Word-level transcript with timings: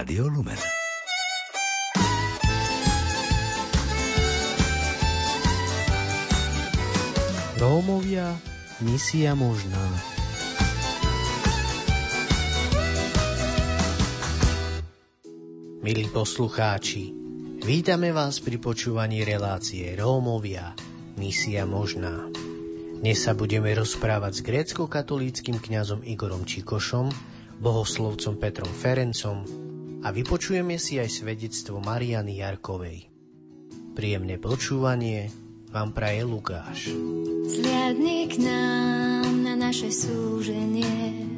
Rádio 0.00 0.32
Lumen. 0.32 0.56
Rómovia, 7.60 8.32
misia 8.80 9.36
možná. 9.36 9.84
Milí 15.84 16.08
poslucháči, 16.08 17.12
vítame 17.60 18.08
vás 18.16 18.40
pri 18.40 18.56
počúvaní 18.56 19.20
relácie 19.28 19.84
Rómovia, 20.00 20.72
misia 21.20 21.68
možná. 21.68 22.24
Dnes 23.04 23.20
sa 23.20 23.36
budeme 23.36 23.68
rozprávať 23.76 24.32
s 24.32 24.44
grécko-katolíckým 24.48 25.60
kňazom 25.60 26.00
Igorom 26.08 26.48
Čikošom, 26.48 27.12
bohoslovcom 27.60 28.40
Petrom 28.40 28.72
Ferencom 28.72 29.69
a 30.00 30.08
vypočujeme 30.08 30.80
si 30.80 30.96
aj 30.96 31.12
svedectvo 31.12 31.84
Mariany 31.84 32.40
Jarkovej. 32.40 33.04
Príjemné 33.92 34.40
počúvanie 34.40 35.28
vám 35.68 35.92
praje 35.92 36.24
Lukáš. 36.24 36.88
Zliadni 37.50 38.30
k 38.32 38.34
nám 38.40 39.44
na 39.44 39.54
naše 39.60 39.92
súženie. 39.92 41.28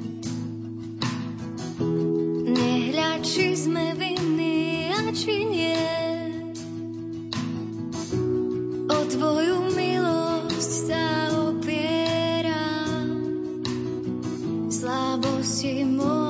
Nehľaď, 2.47 3.21
či 3.27 3.47
sme 3.59 3.99
vinní 3.99 4.95
a 4.95 5.11
či 5.11 5.35
nie. 5.43 5.83
O 8.87 8.99
Tvoju 9.11 9.59
milosť 9.75 10.73
sa 10.87 11.03
slabosti 14.73 15.85
mohutne 15.85 16.22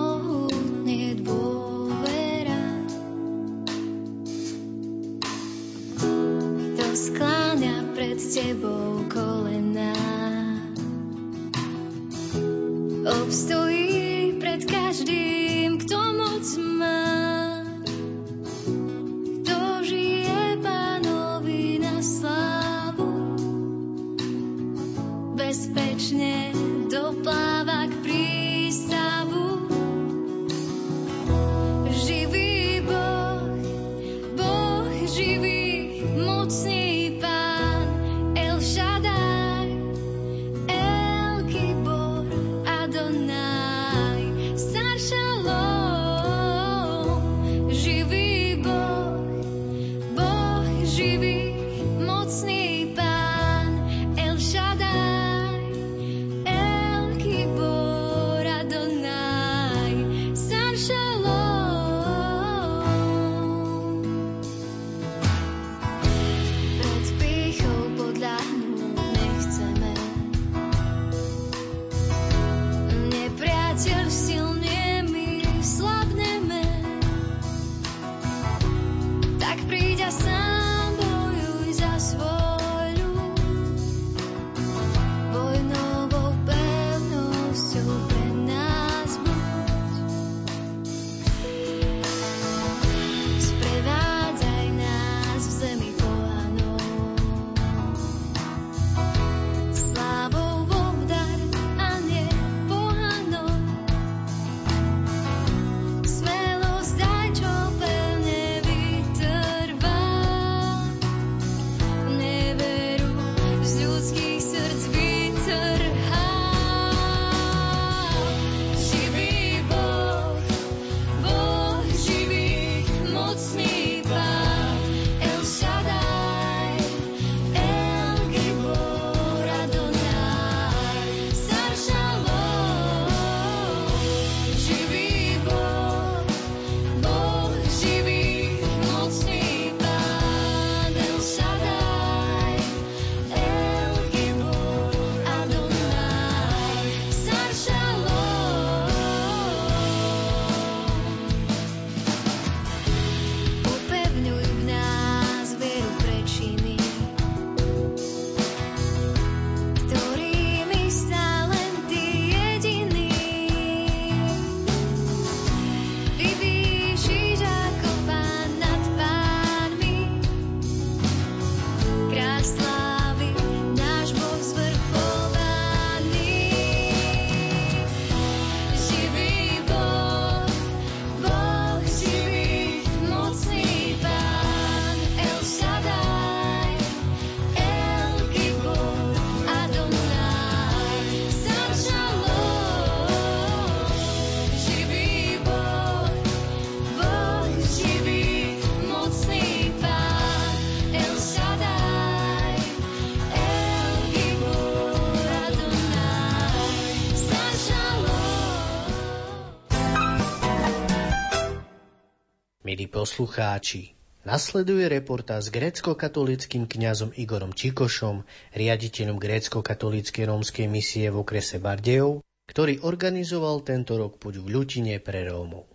poslucháči, 213.03 213.99
nasleduje 214.23 214.87
reportáž 214.87 215.51
s 215.51 215.55
grécko-katolickým 215.59 216.71
kňazom 216.71 217.11
Igorom 217.19 217.51
Čikošom, 217.51 218.23
riaditeľom 218.55 219.19
grécko-katolíckej 219.19 220.31
rómskej 220.31 220.71
misie 220.71 221.11
v 221.11 221.27
okrese 221.27 221.59
Bardejov, 221.59 222.23
ktorý 222.47 222.79
organizoval 222.87 223.67
tento 223.67 223.99
rok 223.99 224.23
púť 224.23 224.39
v 224.39 224.55
Ľutine 224.55 225.03
pre 225.03 225.27
Rómov. 225.27 225.67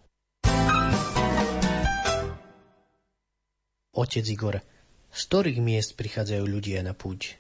Otec 3.92 4.24
Igor, 4.24 4.64
z 5.12 5.22
ktorých 5.28 5.60
miest 5.60 6.00
prichádzajú 6.00 6.48
ľudia 6.48 6.80
na 6.80 6.96
púť? 6.96 7.36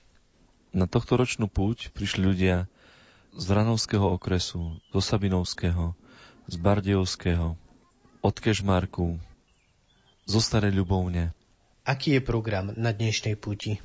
Na 0.75 0.83
tohto 0.83 1.15
ročnú 1.15 1.47
púť 1.47 1.95
prišli 1.95 2.27
ľudia 2.27 2.67
z 3.31 3.43
Vranovského 3.47 4.03
okresu, 4.03 4.83
zo 4.91 4.99
Sabinovského, 4.99 5.95
z 6.51 6.55
Bardejovského, 6.59 7.55
od 8.19 8.35
Kešmarku, 8.35 9.23
zo 10.27 10.43
Starej 10.43 10.75
ľubovne. 10.75 11.31
Aký 11.87 12.19
je 12.19 12.21
program 12.21 12.75
na 12.75 12.91
dnešnej 12.91 13.39
púti? 13.39 13.79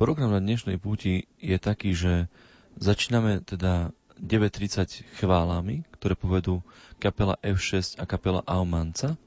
Program 0.00 0.32
na 0.32 0.40
dnešnej 0.40 0.80
púti 0.80 1.28
je 1.36 1.60
taký, 1.60 1.92
že 1.92 2.32
začíname 2.80 3.44
teda 3.44 3.92
9.30 4.16 5.04
chválami, 5.20 5.84
ktoré 6.00 6.16
povedú 6.16 6.64
kapela 6.96 7.36
F6 7.44 8.00
a 8.00 8.08
kapela 8.08 8.40
Aumanca. 8.48 9.20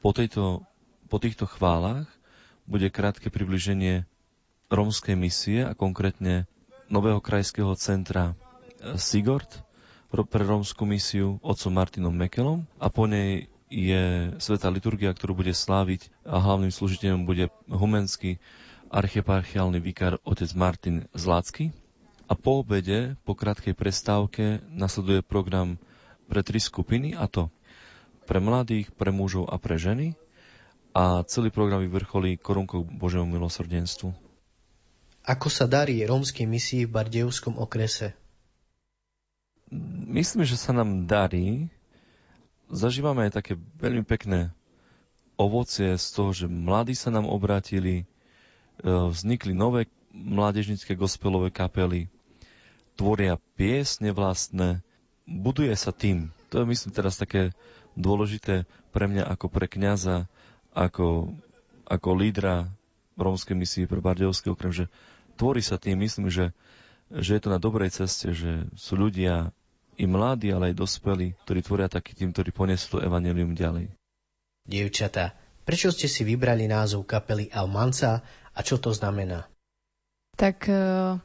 Po, 0.00 0.16
tejto, 0.16 0.64
po 1.12 1.20
týchto 1.20 1.44
chválach 1.44 2.08
bude 2.64 2.88
krátke 2.88 3.28
približenie 3.28 4.08
rómskej 4.72 5.12
misie 5.12 5.60
a 5.68 5.76
konkrétne 5.76 6.48
nového 6.88 7.20
krajského 7.20 7.76
centra 7.76 8.32
e, 8.32 8.96
Sigord 8.96 9.60
pre 10.08 10.40
rómsku 10.40 10.88
misiu 10.88 11.36
otcom 11.44 11.72
Martinom 11.76 12.16
Mekelom 12.16 12.64
a 12.80 12.88
po 12.88 13.04
nej 13.04 13.52
je 13.68 14.32
Sveta 14.40 14.72
liturgia, 14.72 15.12
ktorú 15.12 15.44
bude 15.44 15.52
sláviť 15.52 16.08
a 16.24 16.40
hlavným 16.40 16.72
slúžiteľom 16.72 17.28
bude 17.28 17.52
humenský 17.68 18.40
archeparchiálny 18.88 19.78
vikár 19.80 20.16
otec 20.24 20.48
Martin 20.56 21.04
Zlácky. 21.12 21.72
A 22.28 22.36
po 22.36 22.60
obede, 22.60 23.16
po 23.24 23.32
krátkej 23.32 23.72
prestávke, 23.72 24.60
nasleduje 24.68 25.24
program 25.24 25.80
pre 26.28 26.44
tri 26.44 26.60
skupiny, 26.60 27.16
a 27.16 27.24
to 27.24 27.48
pre 28.28 28.36
mladých, 28.40 28.92
pre 28.92 29.08
mužov 29.08 29.48
a 29.48 29.56
pre 29.56 29.80
ženy. 29.80 30.12
A 30.92 31.24
celý 31.24 31.48
program 31.48 31.80
vyvrcholí 31.80 32.36
korunkou 32.36 32.84
Božieho 32.84 33.24
milosrdenstvu. 33.24 34.12
Ako 35.24 35.48
sa 35.52 35.68
darí 35.68 36.00
rómskej 36.04 36.48
misii 36.48 36.88
v 36.88 36.92
Bardejovskom 36.92 37.60
okrese? 37.60 38.16
Myslím, 40.08 40.48
že 40.48 40.56
sa 40.56 40.72
nám 40.72 41.04
darí 41.04 41.68
zažívame 42.68 43.28
aj 43.28 43.42
také 43.42 43.52
veľmi 43.80 44.04
pekné 44.04 44.52
ovocie 45.38 45.94
z 45.94 46.06
toho, 46.12 46.30
že 46.34 46.46
mladí 46.50 46.98
sa 46.98 47.14
nám 47.14 47.30
obrátili, 47.30 48.02
e, 48.02 48.04
vznikli 48.84 49.54
nové 49.54 49.86
mládežnické 50.10 50.98
gospelové 50.98 51.54
kapely, 51.54 52.10
tvoria 52.98 53.38
piesne 53.54 54.10
vlastné, 54.10 54.82
buduje 55.28 55.70
sa 55.78 55.94
tým. 55.94 56.34
To 56.50 56.64
je 56.64 56.66
myslím 56.66 56.90
teraz 56.90 57.14
také 57.14 57.54
dôležité 57.94 58.66
pre 58.90 59.06
mňa 59.06 59.30
ako 59.30 59.46
pre 59.46 59.70
kňaza, 59.70 60.26
ako, 60.74 61.30
ako 61.86 62.08
lídra 62.18 62.66
rómskej 63.14 63.54
misie 63.54 63.84
pre 63.86 64.02
Bardejovský 64.02 64.50
okrem, 64.50 64.74
že 64.74 64.90
tvorí 65.38 65.62
sa 65.62 65.78
tým, 65.78 66.02
myslím, 66.02 66.30
že, 66.30 66.50
že 67.10 67.38
je 67.38 67.40
to 67.42 67.54
na 67.54 67.62
dobrej 67.62 67.94
ceste, 67.94 68.34
že 68.34 68.66
sú 68.74 68.98
ľudia 68.98 69.54
i 69.98 70.06
mladí, 70.06 70.54
ale 70.54 70.70
aj 70.72 70.78
dospelí, 70.78 71.34
ktorí 71.44 71.60
tvoria 71.66 71.90
taký 71.90 72.14
tým, 72.14 72.30
ktorí 72.30 72.54
ponesú 72.54 72.96
to 72.96 73.04
evanelium 73.04 73.52
ďalej. 73.52 73.90
Dievčatá, 74.62 75.34
prečo 75.66 75.90
ste 75.90 76.06
si 76.06 76.22
vybrali 76.22 76.70
názov 76.70 77.02
kapely 77.02 77.50
Almanca 77.50 78.22
a 78.54 78.60
čo 78.62 78.78
to 78.78 78.94
znamená? 78.94 79.50
Tak 80.38 80.70
e, 80.70 80.74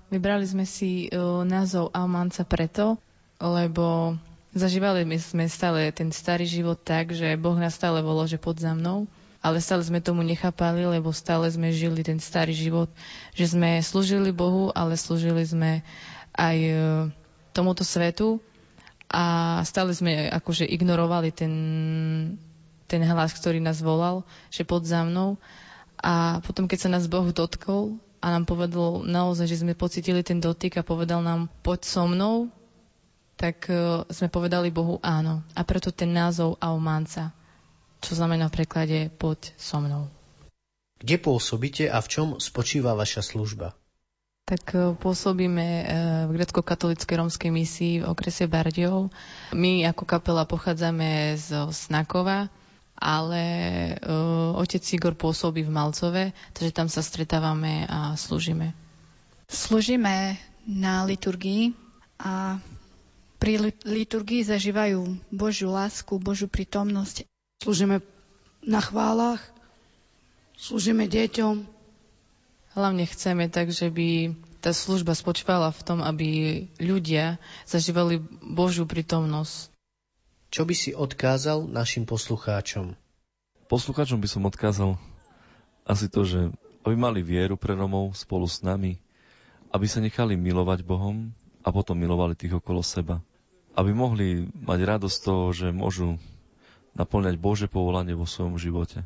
vybrali 0.10 0.42
sme 0.50 0.66
si 0.66 1.06
e, 1.06 1.14
názov 1.46 1.94
Almanca 1.94 2.42
preto, 2.42 2.98
lebo 3.38 4.18
zažívali 4.58 5.06
sme 5.22 5.46
stále 5.46 5.94
ten 5.94 6.10
starý 6.10 6.50
život 6.50 6.82
tak, 6.82 7.14
že 7.14 7.38
Boh 7.38 7.54
nás 7.54 7.78
stále 7.78 8.02
volal, 8.02 8.26
že 8.26 8.42
pod 8.42 8.58
za 8.58 8.74
mnou, 8.74 9.06
ale 9.38 9.62
stále 9.62 9.86
sme 9.86 10.02
tomu 10.02 10.26
nechápali, 10.26 10.82
lebo 10.88 11.14
stále 11.14 11.46
sme 11.52 11.70
žili 11.70 12.02
ten 12.02 12.18
starý 12.18 12.58
život, 12.58 12.90
že 13.38 13.54
sme 13.54 13.78
slúžili 13.86 14.34
Bohu, 14.34 14.74
ale 14.74 14.98
slúžili 14.98 15.46
sme 15.46 15.86
aj 16.34 16.58
e, 16.58 16.74
tomuto 17.54 17.86
svetu 17.86 18.42
a 19.14 19.24
stále 19.62 19.94
sme 19.94 20.26
akože 20.34 20.66
ignorovali 20.66 21.30
ten, 21.30 21.54
ten 22.90 23.02
hlas, 23.06 23.38
ktorý 23.38 23.62
nás 23.62 23.78
volal, 23.78 24.26
že 24.50 24.66
pod 24.66 24.90
za 24.90 25.06
mnou. 25.06 25.38
A 26.02 26.42
potom, 26.42 26.66
keď 26.66 26.80
sa 26.82 26.90
nás 26.90 27.06
Boh 27.06 27.30
dotkol 27.30 28.02
a 28.18 28.34
nám 28.34 28.50
povedal 28.50 29.06
naozaj, 29.06 29.46
že 29.46 29.62
sme 29.62 29.78
pocitili 29.78 30.26
ten 30.26 30.42
dotyk 30.42 30.82
a 30.82 30.84
povedal 30.84 31.22
nám 31.22 31.46
poď 31.62 31.86
so 31.86 32.10
mnou, 32.10 32.50
tak 33.38 33.70
uh, 33.70 34.02
sme 34.10 34.34
povedali 34.34 34.74
Bohu 34.74 34.98
áno. 35.06 35.46
A 35.54 35.62
preto 35.62 35.94
ten 35.94 36.10
názov 36.10 36.58
Aumánca, 36.58 37.30
čo 38.02 38.18
znamená 38.18 38.50
v 38.50 38.66
preklade 38.66 39.00
poď 39.14 39.54
so 39.62 39.78
mnou. 39.78 40.10
Kde 40.98 41.22
pôsobíte 41.22 41.86
a 41.86 42.02
v 42.02 42.08
čom 42.10 42.28
spočíva 42.42 42.98
vaša 42.98 43.22
služba? 43.22 43.78
Tak 44.44 44.76
e, 44.76 44.92
pôsobíme 45.00 45.66
e, 45.66 45.84
v 46.28 46.32
grecko-katolíckej 46.36 47.16
rómskej 47.16 47.52
misii 47.52 47.94
v 48.04 48.08
okrese 48.12 48.46
Bardejov. 48.46 49.08
My 49.56 49.88
ako 49.88 50.04
kapela 50.04 50.44
pochádzame 50.44 51.40
z 51.40 51.72
Snakova, 51.72 52.52
ale 52.94 53.44
uh, 54.00 54.56
otec 54.56 54.80
Igor 54.96 55.18
pôsobí 55.18 55.66
v 55.66 55.74
Malcove, 55.74 56.32
takže 56.56 56.72
tam 56.72 56.88
sa 56.88 57.02
stretávame 57.04 57.84
a 57.90 58.14
slúžime. 58.16 58.72
Slúžime 59.50 60.40
na 60.64 61.04
liturgii 61.04 61.76
a 62.22 62.64
pri 63.42 63.76
liturgii 63.84 64.48
zažívajú 64.48 65.20
Božiu 65.36 65.76
lásku, 65.76 66.16
Božiu 66.16 66.48
prítomnosť. 66.48 67.28
Slúžime 67.60 68.00
na 68.64 68.80
chválach, 68.80 69.44
slúžime 70.56 71.12
deťom, 71.12 71.68
Hlavne 72.74 73.06
chceme 73.06 73.54
tak, 73.54 73.70
že 73.70 73.94
by 73.94 74.34
tá 74.58 74.74
služba 74.74 75.14
spočívala 75.14 75.70
v 75.70 75.82
tom, 75.86 76.00
aby 76.02 76.30
ľudia 76.82 77.38
zažívali 77.70 78.18
Božiu 78.42 78.90
prítomnosť. 78.90 79.70
Čo 80.50 80.66
by 80.66 80.74
si 80.74 80.92
odkázal 80.94 81.70
našim 81.70 82.10
poslucháčom? 82.10 82.98
Poslucháčom 83.70 84.18
by 84.18 84.28
som 84.30 84.50
odkázal 84.50 84.98
asi 85.86 86.10
to, 86.10 86.26
že 86.26 86.40
aby 86.84 86.96
mali 86.98 87.22
vieru 87.22 87.56
pre 87.56 87.78
Romov 87.78 88.18
spolu 88.18 88.50
s 88.50 88.66
nami, 88.66 89.00
aby 89.70 89.86
sa 89.86 90.04
nechali 90.04 90.34
milovať 90.36 90.84
Bohom 90.84 91.32
a 91.64 91.70
potom 91.72 91.96
milovali 91.96 92.36
tých 92.36 92.60
okolo 92.60 92.84
seba. 92.84 93.24
Aby 93.74 93.96
mohli 93.96 94.46
mať 94.54 94.80
radosť 94.86 95.16
z 95.16 95.24
toho, 95.24 95.44
že 95.50 95.68
môžu 95.74 96.22
naplňať 96.94 97.36
Bože 97.42 97.66
povolanie 97.66 98.14
vo 98.14 98.30
svojom 98.30 98.62
živote. 98.62 99.02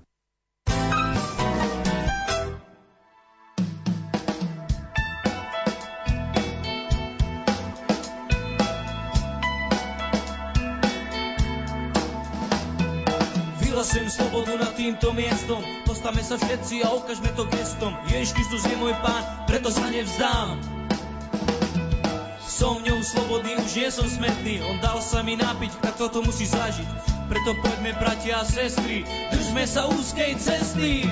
Vyhlasujem 13.88 14.20
slobodu 14.20 14.60
nad 14.60 14.76
týmto 14.76 15.16
miestom. 15.16 15.64
Postavme 15.88 16.20
sa 16.20 16.36
všetci 16.36 16.84
a 16.84 16.92
ukážme 16.92 17.32
to 17.40 17.48
gestom. 17.48 17.96
Ježiš 18.12 18.36
Kristus 18.36 18.68
je 18.68 18.76
môj 18.76 18.92
pán, 19.00 19.48
preto 19.48 19.72
sa 19.72 19.88
nevzdám. 19.88 20.60
Som 22.44 22.84
v 22.84 22.92
ňom 22.92 23.00
slobodný, 23.00 23.56
už 23.56 23.72
nie 23.80 23.88
som 23.88 24.04
smetný. 24.04 24.60
On 24.60 24.76
dal 24.84 25.00
sa 25.00 25.24
mi 25.24 25.40
napiť, 25.40 25.80
tak 25.80 25.96
toto 25.96 26.20
musí 26.20 26.44
zažiť. 26.44 26.84
Preto 27.32 27.56
poďme, 27.64 27.96
bratia 27.96 28.44
a 28.44 28.44
sestry 28.44 29.08
Držme 29.32 29.64
sa 29.64 29.88
úzkej 29.88 30.36
cesty. 30.36 31.08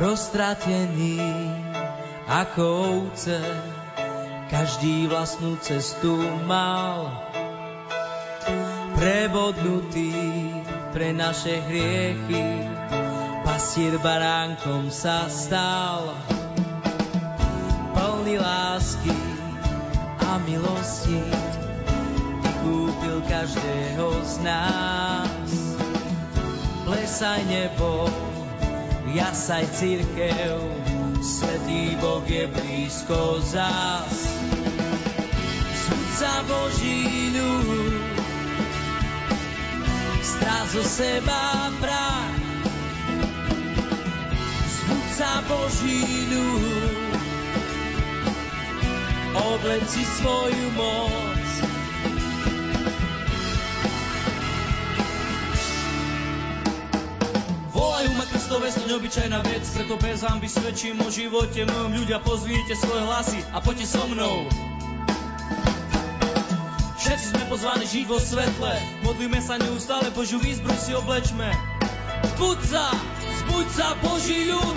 Roztratený 0.00 1.20
ako 2.24 2.64
ovce 3.04 3.36
Každý 4.48 5.12
vlastnú 5.12 5.60
cestu 5.60 6.24
mal. 6.48 7.12
Prebodnutý 8.96 10.45
pre 10.96 11.12
naše 11.12 11.60
hriechy. 11.68 12.40
Pastier 13.44 14.00
baránkom 14.00 14.88
sa 14.88 15.28
stal, 15.28 16.16
plný 17.92 18.40
lásky 18.40 19.12
a 20.24 20.40
milosti. 20.48 21.20
Vykúpil 22.40 23.20
každého 23.28 24.08
z 24.24 24.34
nás. 24.40 25.48
Plesaj 26.88 27.44
nebo, 27.44 28.08
jasaj 29.12 29.68
církev, 29.76 30.56
Svetý 31.20 31.92
Boh 32.00 32.24
je 32.24 32.48
blízko 32.48 33.44
zás. 33.44 34.32
Sudca 35.76 36.40
Boží 36.48 37.36
ľud, 37.36 37.95
strach 40.46 40.70
zo 40.70 40.82
seba 40.86 41.42
prach. 41.82 42.38
Zbudca 44.70 45.30
Boží 45.50 46.06
ľud, 46.30 47.22
svoju 50.22 50.66
moc. 50.78 51.46
Volajú 57.74 58.10
ma 58.14 58.24
Kristové 58.30 58.70
to 58.70 58.86
neobyčajná 58.86 59.42
vec, 59.42 59.66
preto 59.74 59.98
bez 59.98 60.22
hamby 60.22 60.46
svedčím 60.46 61.02
o 61.02 61.10
živote 61.10 61.66
mojom 61.66 61.90
ľudia, 61.90 62.22
pozvíte 62.22 62.78
svoje 62.78 63.02
hlasy 63.02 63.40
a 63.50 63.58
poďte 63.58 63.98
so 63.98 64.06
mnou. 64.06 64.46
Všetci 67.16 67.32
sme 67.32 67.48
pozvaní 67.48 67.88
žiť 67.88 68.04
vo 68.12 68.20
svetle, 68.20 68.76
modlíme 69.00 69.40
sa 69.40 69.56
neustále, 69.56 70.12
Božiu 70.12 70.36
výzbru 70.36 70.76
si 70.76 70.92
oblečme. 70.92 71.48
Zbuď 72.36 72.60
sa, 72.68 72.92
zbuď 73.40 73.66
sa 73.72 73.88
Boží 74.04 74.52
ľud, 74.52 74.76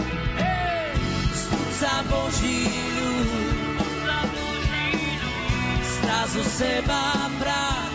zbuď 1.36 1.70
sa 1.84 2.00
Boží 2.08 2.64
ľud. 2.96 3.28
Strá 5.84 6.20
zo 6.32 6.44
seba 6.48 7.04
prach, 7.44 7.92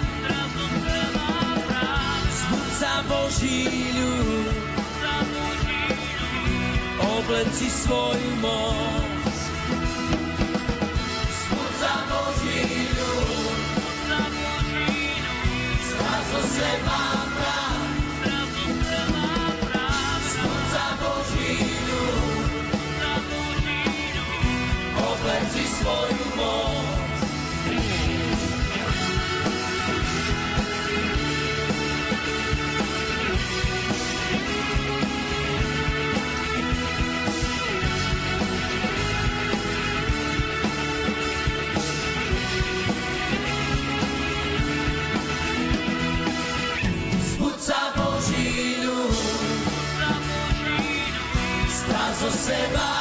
zbuď 2.28 2.68
sa 2.76 2.94
Boží 3.08 3.64
ľud, 3.96 4.52
obleci 7.00 7.72
svoju 7.72 8.32
moc. 8.44 9.13
Svoju 25.84 26.23
seba 52.44 52.93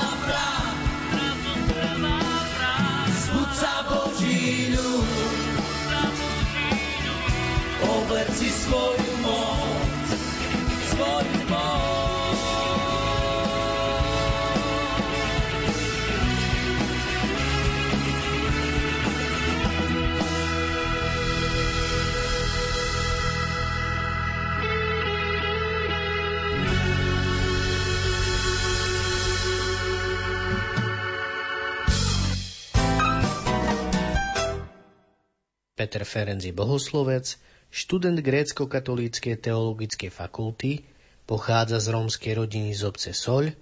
Peter 35.94 36.10
Ferenc 36.10 36.42
bohoslovec, 36.58 37.38
študent 37.70 38.18
grécko-katolíckej 38.18 39.38
teologickej 39.38 40.10
fakulty, 40.10 40.90
pochádza 41.30 41.78
z 41.78 41.94
rómskej 41.94 42.34
rodiny 42.34 42.74
z 42.74 42.82
obce 42.90 43.14
Soľ, 43.14 43.54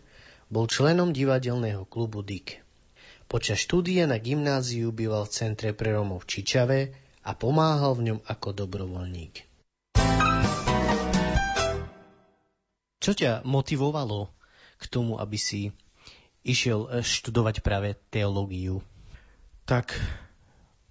bol 0.47 0.63
členom 0.63 1.11
divadelného 1.11 1.83
klubu 1.91 2.23
DIK. 2.23 2.63
Počas 3.27 3.59
štúdia 3.59 4.07
na 4.07 4.15
gymnáziu 4.15 4.95
býval 4.95 5.27
v 5.27 5.35
centre 5.35 5.75
pre 5.75 5.91
Rómov 5.91 6.23
v 6.23 6.29
Čičave 6.31 6.79
a 7.19 7.35
pomáhal 7.35 7.99
v 7.99 8.15
ňom 8.15 8.19
ako 8.23 8.63
dobrovoľník. 8.63 9.35
Čo 13.03 13.11
ťa 13.11 13.43
motivovalo 13.43 14.31
k 14.79 14.83
tomu, 14.87 15.19
aby 15.19 15.35
si 15.35 15.75
išiel 16.47 17.03
študovať 17.03 17.59
práve 17.59 17.99
teológiu? 18.07 18.79
Tak 19.67 19.99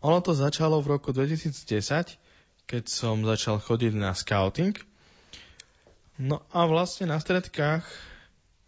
ono 0.00 0.19
to 0.25 0.33
začalo 0.33 0.80
v 0.80 0.97
roku 0.97 1.12
2010, 1.12 2.16
keď 2.64 2.83
som 2.88 3.21
začal 3.21 3.61
chodiť 3.61 3.92
na 3.92 4.16
scouting. 4.16 4.73
No 6.21 6.45
a 6.52 6.64
vlastne 6.69 7.09
na 7.09 7.21
stredkách, 7.21 7.85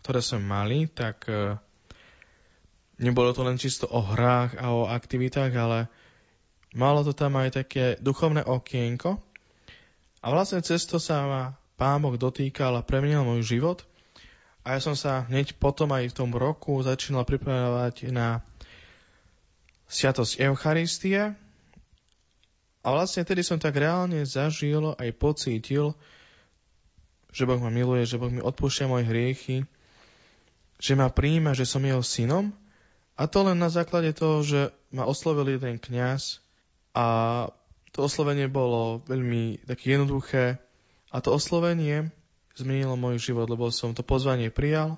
ktoré 0.00 0.20
sme 0.24 0.44
mali, 0.44 0.88
tak 0.88 1.28
e, 1.28 1.56
nebolo 3.00 3.32
to 3.36 3.44
len 3.44 3.60
čisto 3.60 3.88
o 3.88 4.00
hrách 4.00 4.56
a 4.60 4.72
o 4.72 4.88
aktivitách, 4.88 5.52
ale 5.56 5.88
malo 6.76 7.04
to 7.04 7.12
tam 7.12 7.36
aj 7.40 7.64
také 7.64 7.84
duchovné 8.00 8.44
okienko. 8.44 9.20
A 10.22 10.26
vlastne 10.32 10.64
cez 10.64 10.84
to 10.84 10.96
sa 10.96 11.24
ma 11.28 11.42
Pán 11.76 11.98
Boh 11.98 12.14
dotýkal 12.14 12.78
a 12.78 12.86
premenil 12.86 13.26
môj 13.26 13.42
život. 13.42 13.82
A 14.62 14.78
ja 14.78 14.80
som 14.80 14.94
sa 14.94 15.26
hneď 15.26 15.58
potom 15.58 15.90
aj 15.90 16.14
v 16.14 16.16
tom 16.16 16.30
roku 16.30 16.78
začínal 16.78 17.26
pripravovať 17.26 18.14
na 18.14 18.38
Sviatosť 19.92 20.40
Eucharistie. 20.40 21.36
A 22.82 22.88
vlastne 22.88 23.28
tedy 23.28 23.44
som 23.44 23.60
tak 23.60 23.76
reálne 23.76 24.24
zažil 24.24 24.96
aj 24.96 25.10
pocítil, 25.20 25.92
že 27.28 27.44
Boh 27.44 27.60
ma 27.60 27.68
miluje, 27.68 28.08
že 28.08 28.16
Boh 28.16 28.32
mi 28.32 28.40
odpúšťa 28.40 28.88
moje 28.88 29.04
hriechy, 29.06 29.68
že 30.80 30.92
ma 30.96 31.12
príjma, 31.12 31.52
že 31.52 31.68
som 31.68 31.84
jeho 31.84 32.00
synom. 32.00 32.50
A 33.20 33.28
to 33.28 33.44
len 33.44 33.60
na 33.60 33.68
základe 33.68 34.16
toho, 34.16 34.40
že 34.40 34.60
ma 34.88 35.04
oslovil 35.04 35.60
jeden 35.60 35.76
kňaz 35.76 36.40
a 36.96 37.06
to 37.92 38.08
oslovenie 38.08 38.48
bolo 38.48 39.04
veľmi 39.04 39.68
také 39.68 39.94
jednoduché 39.94 40.56
a 41.12 41.20
to 41.20 41.36
oslovenie 41.36 42.08
zmenilo 42.56 42.96
môj 42.96 43.20
život, 43.20 43.46
lebo 43.46 43.68
som 43.68 43.92
to 43.92 44.00
pozvanie 44.00 44.48
prijal 44.48 44.96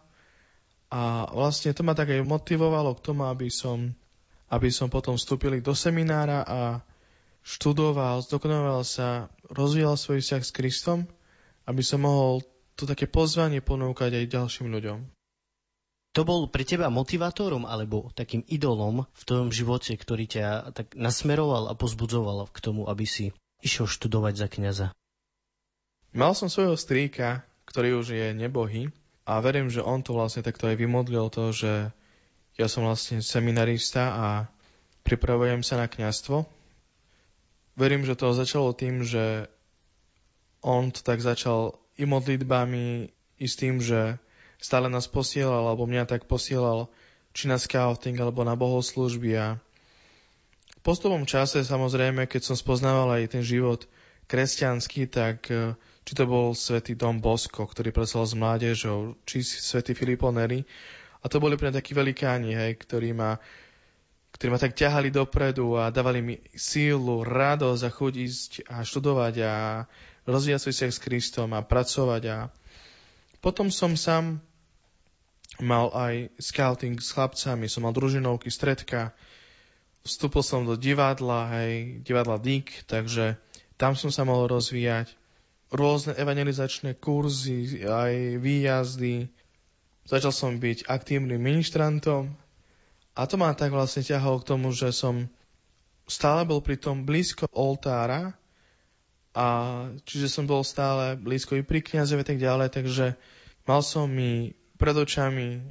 a 0.95 1.27
vlastne 1.35 1.75
to 1.75 1.83
ma 1.83 1.99
tak 1.99 2.15
aj 2.15 2.23
motivovalo 2.23 2.95
k 2.95 3.05
tomu, 3.05 3.27
aby 3.27 3.51
som 3.51 3.91
aby 4.55 4.71
som 4.71 4.87
potom 4.87 5.19
vstúpil 5.19 5.59
do 5.59 5.75
seminára 5.75 6.47
a 6.47 6.61
študoval, 7.43 8.23
zdokonaloval 8.23 8.87
sa, 8.87 9.29
rozvíjal 9.51 9.99
svoj 9.99 10.23
vzťah 10.23 10.43
s 10.47 10.55
Kristom, 10.55 10.99
aby 11.67 11.83
som 11.83 12.07
mohol 12.07 12.47
to 12.79 12.87
také 12.87 13.11
pozvanie 13.11 13.59
ponúkať 13.61 14.15
aj 14.15 14.27
ďalším 14.31 14.71
ľuďom. 14.71 14.99
To 16.15 16.23
bol 16.23 16.47
pre 16.47 16.63
teba 16.63 16.95
motivátorom 16.95 17.67
alebo 17.67 18.15
takým 18.15 18.47
idolom 18.47 19.03
v 19.19 19.23
tvojom 19.27 19.51
živote, 19.51 19.99
ktorý 19.99 20.31
ťa 20.31 20.47
tak 20.71 20.95
nasmeroval 20.95 21.67
a 21.67 21.75
pozbudzoval 21.75 22.47
k 22.55 22.59
tomu, 22.63 22.87
aby 22.87 23.03
si 23.03 23.35
išiel 23.67 23.91
študovať 23.91 24.35
za 24.39 24.47
kňaza? 24.47 24.87
Mal 26.15 26.33
som 26.39 26.47
svojho 26.47 26.79
strýka, 26.79 27.43
ktorý 27.67 27.99
už 27.99 28.15
je 28.15 28.27
nebohý 28.31 28.95
a 29.27 29.43
verím, 29.43 29.67
že 29.67 29.83
on 29.83 30.07
to 30.07 30.15
vlastne 30.15 30.47
takto 30.47 30.71
aj 30.71 30.79
vymodlil 30.79 31.27
to, 31.35 31.51
že 31.51 31.91
ja 32.55 32.67
som 32.71 32.87
vlastne 32.87 33.19
seminarista 33.19 34.05
a 34.15 34.27
pripravujem 35.03 35.67
sa 35.67 35.79
na 35.79 35.91
kňastvo. 35.91 36.47
Verím, 37.75 38.07
že 38.07 38.15
to 38.15 38.31
začalo 38.31 38.71
tým, 38.71 39.03
že 39.03 39.51
on 40.63 40.95
to 40.95 41.03
tak 41.03 41.19
začal 41.19 41.77
i 41.99 42.07
modlitbami, 42.07 43.11
i 43.39 43.47
s 43.47 43.59
tým, 43.59 43.83
že 43.83 44.17
stále 44.63 44.87
nás 44.87 45.11
posielal, 45.11 45.67
alebo 45.67 45.85
mňa 45.85 46.07
tak 46.07 46.31
posielal, 46.31 46.89
či 47.35 47.51
na 47.51 47.59
scouting, 47.59 48.15
alebo 48.23 48.47
na 48.47 48.55
bohoslužby 48.55 49.31
a 49.35 49.47
v 50.75 50.81
postupom 50.81 51.27
čase, 51.27 51.67
samozrejme, 51.67 52.31
keď 52.31 52.55
som 52.55 52.57
spoznával 52.57 53.19
aj 53.19 53.35
ten 53.35 53.43
život 53.43 53.85
kresťanský, 54.31 55.11
tak 55.11 55.51
eh, 55.51 55.75
či 56.05 56.13
to 56.13 56.25
bol 56.29 56.53
svätý 56.53 56.95
Dom 56.95 57.19
Bosko, 57.19 57.65
ktorý 57.65 57.91
pracoval 57.91 58.27
s 58.29 58.35
mládežou, 58.37 59.17
či 59.25 59.41
svätý 59.43 59.97
Filipo 59.97 60.29
Neri, 60.29 60.69
a 61.25 61.26
to 61.33 61.40
boli 61.40 61.57
pre 61.57 61.73
takí 61.73 61.97
velikáni, 61.97 62.52
hej, 62.52 62.76
ktorí 62.76 63.16
ma, 63.16 63.40
ktorí 64.37 64.52
ma 64.52 64.61
tak 64.61 64.76
ťahali 64.76 65.09
dopredu 65.09 65.81
a 65.81 65.88
dávali 65.88 66.21
mi 66.21 66.37
sílu, 66.52 67.25
radosť 67.25 67.83
a 67.88 67.90
chuť 67.90 68.12
ísť 68.21 68.52
a 68.69 68.85
študovať 68.85 69.35
a 69.40 69.54
rozvíjať 70.28 70.61
svoj 70.61 70.75
vzťah 70.76 70.93
s 70.93 71.00
Kristom 71.00 71.49
a 71.57 71.64
pracovať. 71.64 72.23
A 72.28 72.38
potom 73.40 73.73
som 73.73 73.97
sám 73.97 74.45
mal 75.64 75.88
aj 75.97 76.28
scouting 76.37 77.00
s 77.00 77.16
chlapcami, 77.16 77.73
som 77.73 77.88
mal 77.88 77.97
družinovky, 77.97 78.52
stredka, 78.52 79.16
vstúpil 80.04 80.45
som 80.45 80.69
do 80.69 80.76
divadla, 80.76 81.49
hej, 81.57 82.04
divadla 82.04 82.37
DIK, 82.37 82.85
takže 82.85 83.40
tam 83.81 83.97
som 83.97 84.12
sa 84.12 84.28
mohol 84.28 84.52
rozvíjať. 84.52 85.09
Rôzne 85.73 86.12
evangelizačné 86.21 87.00
kurzy, 87.00 87.83
aj 87.88 88.38
výjazdy, 88.45 89.33
Začal 90.05 90.33
som 90.37 90.53
byť 90.61 90.85
aktívnym 90.85 91.41
ministrantom 91.41 92.37
a 93.17 93.21
to 93.25 93.41
ma 93.41 93.57
tak 93.57 93.73
vlastne 93.73 94.05
ťahalo 94.05 94.45
k 94.45 94.49
tomu, 94.53 94.69
že 94.75 94.93
som 94.93 95.29
stále 96.05 96.45
bol 96.45 96.61
pri 96.61 96.77
tom 96.77 97.09
blízko 97.09 97.49
oltára 97.57 98.37
a 99.33 99.47
čiže 100.05 100.29
som 100.29 100.45
bol 100.45 100.61
stále 100.61 101.17
blízko 101.17 101.57
i 101.57 101.65
pri 101.65 101.81
kniazovi 101.81 102.21
a 102.21 102.29
tak 102.29 102.39
ďalej, 102.39 102.69
takže 102.71 103.07
mal 103.65 103.81
som 103.81 104.07
mi 104.07 104.53
pred 104.77 104.93
očami 104.93 105.65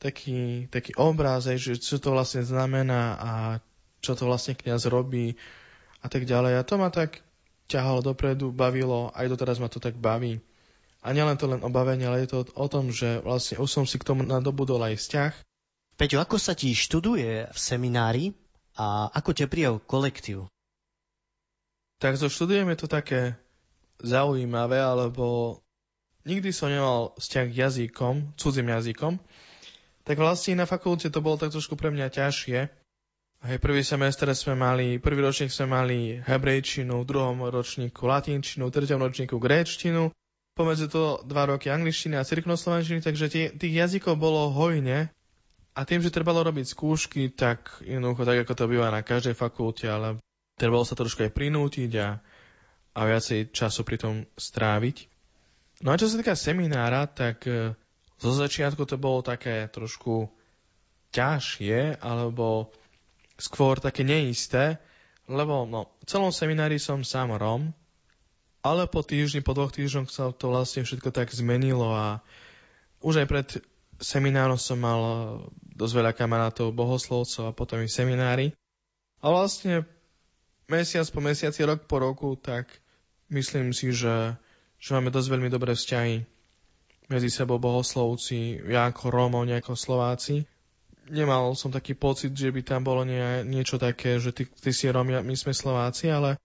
taký, 0.00 0.70
taký 0.72 0.96
obráz, 0.96 1.50
že 1.60 1.76
čo 1.76 2.00
to 2.00 2.14
vlastne 2.14 2.46
znamená 2.46 3.18
a 3.20 3.30
čo 4.00 4.14
to 4.14 4.24
vlastne 4.24 4.54
kniaz 4.54 4.86
robí 4.86 5.34
a 6.00 6.06
tak 6.06 6.24
ďalej. 6.24 6.56
A 6.56 6.66
to 6.66 6.78
ma 6.78 6.88
tak 6.88 7.20
ťahalo 7.68 8.00
dopredu, 8.00 8.54
bavilo, 8.54 9.10
aj 9.12 9.28
doteraz 9.28 9.58
ma 9.58 9.68
to 9.68 9.82
tak 9.82 9.98
baví. 9.98 10.40
A 11.02 11.14
nielen 11.14 11.38
to 11.38 11.46
len 11.46 11.62
obavenie, 11.62 12.10
ale 12.10 12.26
je 12.26 12.34
to 12.34 12.40
o 12.58 12.66
tom, 12.66 12.90
že 12.90 13.22
vlastne 13.22 13.62
už 13.62 13.70
som 13.70 13.84
si 13.86 13.96
k 14.02 14.06
tomu 14.08 14.26
nadobudol 14.26 14.82
aj 14.82 14.98
vzťah. 14.98 15.32
Peťo, 15.98 16.18
ako 16.18 16.38
sa 16.38 16.58
ti 16.58 16.74
študuje 16.74 17.50
v 17.50 17.58
seminári 17.58 18.34
a 18.78 19.10
ako 19.10 19.34
ťa 19.34 19.46
prijal 19.50 19.78
kolektív? 19.82 20.46
Tak 21.98 22.14
so 22.14 22.30
štúdium 22.30 22.70
je 22.70 22.78
to 22.78 22.86
také 22.86 23.34
zaujímavé, 23.98 24.78
alebo 24.78 25.58
nikdy 26.22 26.54
som 26.54 26.70
nemal 26.70 27.18
vzťah 27.18 27.46
k 27.50 27.58
jazykom, 27.58 28.14
cudzím 28.38 28.70
jazykom, 28.70 29.18
tak 30.06 30.16
vlastne 30.22 30.62
na 30.62 30.66
fakulte 30.70 31.10
to 31.10 31.18
bolo 31.18 31.34
tak 31.34 31.50
trošku 31.50 31.74
pre 31.74 31.90
mňa 31.90 32.14
ťažšie. 32.14 32.58
Hej, 33.38 33.58
prvý 33.62 33.82
semestre 33.86 34.30
sme 34.34 34.58
mali, 34.58 34.98
prvý 34.98 35.22
ročník 35.22 35.50
sme 35.50 35.70
mali 35.70 36.18
hebrejčinu, 36.22 37.02
v 37.02 37.06
druhom 37.06 37.38
ročníku 37.46 38.06
latinčinu, 38.06 38.66
v 38.66 38.74
treťom 38.74 38.98
ročníku 38.98 39.38
gréčtinu, 39.38 40.10
pomedzi 40.58 40.90
to 40.90 41.22
dva 41.22 41.46
roky 41.46 41.70
angličtiny 41.70 42.18
a 42.18 42.26
cirknoslovenčiny, 42.26 42.98
takže 42.98 43.30
tie, 43.30 43.44
tých 43.54 43.74
jazykov 43.86 44.18
bolo 44.18 44.50
hojne 44.50 45.14
a 45.78 45.80
tým, 45.86 46.02
že 46.02 46.10
trebalo 46.10 46.42
robiť 46.42 46.66
skúšky, 46.74 47.30
tak 47.30 47.78
jednoducho 47.86 48.26
tak, 48.26 48.42
ako 48.42 48.52
to 48.58 48.64
býva 48.66 48.90
na 48.90 49.06
každej 49.06 49.38
fakulte, 49.38 49.86
ale 49.86 50.18
trebalo 50.58 50.82
sa 50.82 50.98
trošku 50.98 51.22
aj 51.22 51.30
prinútiť 51.30 51.90
a, 52.02 52.18
a 52.98 53.00
viacej 53.06 53.54
času 53.54 53.86
pri 53.86 53.96
tom 54.02 54.14
stráviť. 54.34 55.06
No 55.86 55.94
a 55.94 56.00
čo 56.02 56.10
sa 56.10 56.18
týka 56.18 56.34
seminára, 56.34 57.06
tak 57.06 57.46
e, 57.46 57.78
zo 58.18 58.34
začiatku 58.34 58.82
to 58.82 58.98
bolo 58.98 59.22
také 59.22 59.70
trošku 59.70 60.26
ťažšie, 61.14 62.02
alebo 62.02 62.74
skôr 63.38 63.78
také 63.78 64.02
neisté, 64.02 64.82
lebo 65.30 65.62
no, 65.62 65.94
v 66.02 66.04
celom 66.10 66.34
seminári 66.34 66.82
som 66.82 67.06
sám 67.06 67.38
Rom, 67.38 67.70
ale 68.62 68.90
po 68.90 69.00
týždni, 69.06 69.40
po 69.40 69.54
dvoch 69.54 69.70
týždňoch 69.74 70.08
sa 70.10 70.30
to 70.34 70.50
vlastne 70.50 70.82
všetko 70.82 71.14
tak 71.14 71.30
zmenilo 71.30 71.94
a 71.94 72.20
už 73.02 73.24
aj 73.24 73.26
pred 73.30 73.48
seminárom 73.98 74.58
som 74.58 74.78
mal 74.78 75.00
dosť 75.62 75.94
veľa 75.94 76.12
kamarátov, 76.14 76.74
bohoslovcov 76.74 77.50
a 77.50 77.56
potom 77.56 77.82
i 77.82 77.90
seminári. 77.90 78.54
A 79.22 79.30
vlastne 79.30 79.86
mesiac 80.70 81.06
po 81.10 81.18
mesiaci, 81.22 81.66
rok 81.66 81.86
po 81.86 81.98
roku, 82.02 82.34
tak 82.38 82.70
myslím 83.30 83.74
si, 83.74 83.90
že, 83.90 84.38
že 84.78 84.88
máme 84.94 85.10
dosť 85.10 85.28
veľmi 85.34 85.50
dobré 85.50 85.74
vzťahy 85.74 86.22
medzi 87.08 87.28
sebou 87.32 87.56
bohoslovci, 87.58 88.62
ja 88.68 88.86
ako 88.90 89.10
Rómov, 89.10 89.48
nejako 89.48 89.74
Slováci 89.74 90.46
nemal 91.10 91.56
som 91.56 91.72
taký 91.72 91.96
pocit, 91.96 92.36
že 92.36 92.52
by 92.52 92.60
tam 92.62 92.84
bolo 92.84 93.02
nie, 93.02 93.44
niečo 93.48 93.80
také, 93.80 94.20
že 94.20 94.32
ty, 94.32 94.44
ty 94.46 94.70
si 94.70 94.88
Romi, 94.88 95.16
my 95.16 95.34
sme 95.34 95.56
Slováci, 95.56 96.12
ale 96.12 96.36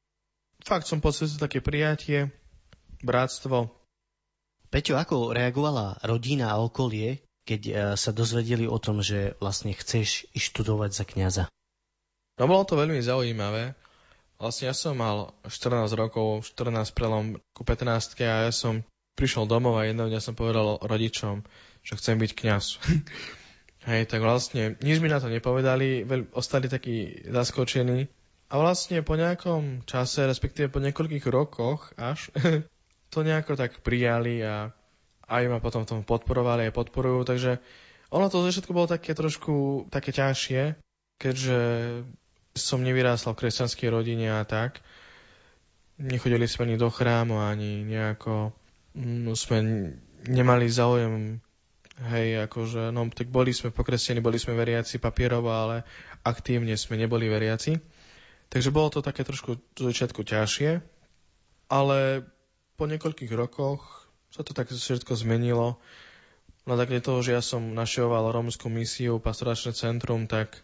fakt 0.63 0.87
som 0.87 1.03
pocit, 1.03 1.29
že 1.29 1.43
také 1.43 1.59
prijatie, 1.59 2.31
bratstvo. 3.03 3.69
Peťo, 4.71 4.97
ako 4.97 5.35
reagovala 5.35 6.01
rodina 6.01 6.55
a 6.55 6.63
okolie, 6.63 7.21
keď 7.45 7.61
e, 7.61 7.73
sa 7.99 8.09
dozvedeli 8.09 8.65
o 8.65 8.79
tom, 8.81 9.03
že 9.05 9.37
vlastne 9.37 9.75
chceš 9.75 10.25
študovať 10.33 10.91
za 10.95 11.05
kňaza? 11.05 11.43
No 12.41 12.49
bolo 12.49 12.65
to 12.65 12.79
veľmi 12.79 12.97
zaujímavé. 12.97 13.77
Vlastne 14.41 14.73
ja 14.73 14.75
som 14.75 14.97
mal 14.97 15.37
14 15.45 15.93
rokov, 15.93 16.41
14 16.49 16.89
prelom 16.97 17.37
ku 17.53 17.61
15 17.61 18.17
a 18.25 18.49
ja 18.49 18.51
som 18.51 18.81
prišiel 19.13 19.45
domov 19.45 19.77
a 19.77 19.85
jedného 19.85 20.09
dňa 20.09 20.21
som 20.25 20.33
povedal 20.33 20.81
rodičom, 20.81 21.45
že 21.85 21.93
chcem 22.01 22.17
byť 22.17 22.31
kňaz. 22.33 22.65
Hej, 23.93 24.09
tak 24.09 24.23
vlastne 24.23 24.79
nič 24.79 25.03
mi 25.03 25.11
na 25.11 25.19
to 25.19 25.27
nepovedali, 25.27 26.07
veľ, 26.07 26.33
ostali 26.33 26.71
takí 26.71 27.27
zaskočení. 27.27 28.07
A 28.53 28.61
vlastne 28.61 29.01
po 29.01 29.17
nejakom 29.17 29.81
čase, 29.89 30.29
respektíve 30.29 30.69
po 30.69 30.77
niekoľkých 30.77 31.25
rokoch 31.25 31.89
až, 31.97 32.29
to 33.13 33.25
nejako 33.25 33.57
tak 33.57 33.81
prijali 33.81 34.45
a 34.45 34.69
aj 35.25 35.43
ma 35.49 35.57
potom 35.57 35.81
v 35.81 35.89
tom 35.89 36.01
podporovali, 36.05 36.69
aj 36.69 36.77
podporujú, 36.77 37.25
takže 37.25 37.57
ono 38.13 38.29
to 38.29 38.45
všetko 38.45 38.77
bolo 38.77 38.85
také 38.85 39.17
trošku 39.17 39.89
také 39.89 40.13
ťažšie, 40.13 40.77
keďže 41.17 41.59
som 42.53 42.85
nevyrástal 42.85 43.33
v 43.33 43.41
kresťanskej 43.41 43.89
rodine 43.89 44.29
a 44.29 44.45
tak. 44.45 44.85
Nechodili 45.97 46.45
sme 46.45 46.69
ani 46.69 46.77
do 46.77 46.93
chrámu, 46.93 47.41
ani 47.41 47.81
nejako 47.81 48.53
mm, 48.93 49.33
sme 49.33 49.57
nemali 50.29 50.69
záujem 50.69 51.41
Hej, 51.93 52.49
akože, 52.49 52.89
no 52.89 53.05
tak 53.13 53.29
boli 53.29 53.53
sme 53.53 53.69
pokresení, 53.69 54.17
boli 54.17 54.41
sme 54.41 54.57
veriaci 54.57 54.97
papierovo, 54.97 55.53
ale 55.53 55.85
aktívne 56.25 56.73
sme 56.73 56.97
neboli 56.97 57.29
veriaci. 57.29 57.77
Takže 58.53 58.69
bolo 58.69 58.93
to 58.93 59.01
také 59.01 59.25
trošku 59.25 59.57
do 59.73 59.81
začiatku 59.89 60.21
ťažšie, 60.21 60.85
ale 61.73 62.21
po 62.77 62.85
niekoľkých 62.85 63.33
rokoch 63.33 64.05
sa 64.29 64.45
to 64.45 64.53
tak 64.53 64.69
všetko 64.69 65.17
zmenilo. 65.17 65.81
Na 66.69 66.77
základe 66.77 67.01
toho, 67.01 67.25
že 67.25 67.33
ja 67.33 67.41
som 67.41 67.73
našeoval 67.73 68.29
rómskú 68.29 68.69
misiu, 68.69 69.17
pastoračné 69.17 69.73
centrum, 69.73 70.29
tak 70.29 70.61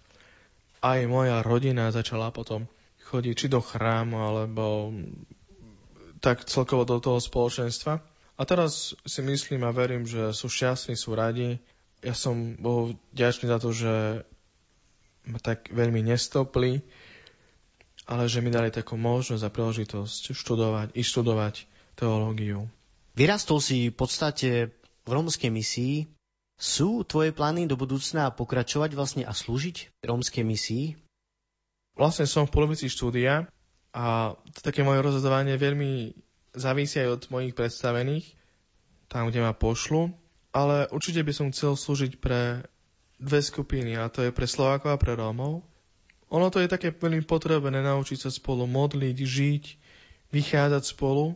aj 0.86 1.10
moja 1.10 1.42
rodina 1.42 1.90
začala 1.90 2.30
potom 2.30 2.70
chodiť 3.10 3.34
či 3.34 3.48
do 3.50 3.58
chrámu, 3.58 4.22
alebo 4.22 4.94
tak 6.22 6.46
celkovo 6.46 6.86
do 6.86 7.02
toho 7.02 7.18
spoločenstva. 7.18 8.06
A 8.38 8.42
teraz 8.46 8.94
si 9.04 9.20
myslím 9.26 9.66
a 9.66 9.74
verím, 9.74 10.06
že 10.06 10.30
sú 10.32 10.46
šťastní, 10.46 10.94
sú 10.94 11.18
radi. 11.18 11.58
Ja 12.06 12.14
som 12.14 12.54
Bohu 12.56 12.96
ďačný 13.18 13.50
za 13.50 13.58
to, 13.58 13.74
že 13.74 14.24
ma 15.26 15.42
tak 15.42 15.74
veľmi 15.74 16.06
nestopli, 16.06 16.86
ale 18.06 18.30
že 18.30 18.40
mi 18.40 18.54
dali 18.54 18.70
takú 18.70 18.96
možnosť 18.96 19.44
a 19.44 19.54
príležitosť 19.54 20.32
študovať, 20.32 20.88
i 20.96 21.02
študovať 21.04 21.68
teológiu. 22.00 22.70
Vyrastol 23.18 23.60
si 23.60 23.92
v 23.92 23.96
podstate 23.96 24.50
v 25.04 25.10
rómskej 25.12 25.52
misii. 25.52 26.08
Sú 26.60 27.08
tvoje 27.08 27.32
plány 27.32 27.68
do 27.68 27.80
budúcna 27.80 28.32
pokračovať 28.36 28.92
vlastne 28.96 29.24
a 29.24 29.32
slúžiť 29.32 30.04
rómskej 30.04 30.44
misii? 30.44 30.86
Vlastne 31.96 32.28
som 32.28 32.48
v 32.48 32.54
polovici 32.56 32.88
štúdia 32.92 33.48
a 33.92 34.36
to 34.56 34.60
také 34.64 34.84
moje 34.84 35.04
rozhodovanie 35.04 35.56
veľmi 35.60 36.16
závisí 36.56 37.00
aj 37.00 37.10
od 37.10 37.24
mojich 37.32 37.54
predstavených, 37.56 38.26
tam, 39.10 39.30
kde 39.30 39.42
ma 39.42 39.54
pošlu, 39.56 40.14
ale 40.54 40.90
určite 40.90 41.22
by 41.26 41.34
som 41.34 41.52
chcel 41.54 41.74
slúžiť 41.78 42.22
pre 42.22 42.66
dve 43.20 43.40
skupiny, 43.44 44.00
a 44.00 44.08
to 44.08 44.24
je 44.24 44.32
pre 44.32 44.48
Slovákov 44.48 44.96
a 44.96 45.02
pre 45.02 45.18
Rómov. 45.18 45.66
Ono 46.30 46.48
to 46.54 46.62
je 46.62 46.70
také 46.70 46.94
veľmi 46.94 47.26
potrebné 47.26 47.82
naučiť 47.82 48.18
sa 48.26 48.30
spolu 48.30 48.70
modliť, 48.70 49.18
žiť, 49.18 49.64
vychádzať 50.30 50.84
spolu. 50.94 51.34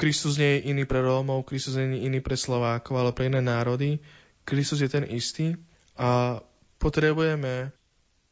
Kristus 0.00 0.40
nie 0.40 0.56
je 0.56 0.72
iný 0.72 0.88
pre 0.88 1.04
Rómov, 1.04 1.44
Kristus 1.44 1.76
nie 1.76 2.00
je 2.00 2.08
iný 2.08 2.24
pre 2.24 2.40
Slovákov, 2.40 2.96
ale 2.96 3.12
pre 3.12 3.28
iné 3.28 3.44
národy. 3.44 4.00
Kristus 4.48 4.80
je 4.80 4.88
ten 4.88 5.04
istý 5.04 5.60
a 5.92 6.40
potrebujeme 6.80 7.68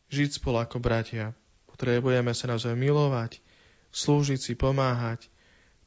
žiť 0.08 0.40
spolu 0.40 0.64
ako 0.64 0.80
bratia. 0.80 1.36
Potrebujeme 1.68 2.32
sa 2.32 2.48
navzájom 2.48 2.80
milovať, 2.80 3.44
slúžiť 3.92 4.40
si, 4.40 4.52
pomáhať, 4.56 5.28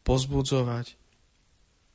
pozbudzovať. 0.06 0.94